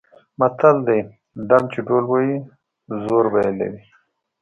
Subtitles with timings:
[0.39, 0.99] متل دی:
[1.47, 2.35] ډم چې ډول وهي
[3.03, 3.81] زور به یې لري.